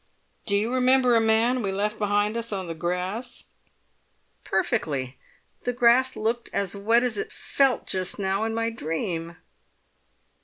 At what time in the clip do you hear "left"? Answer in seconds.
1.71-1.99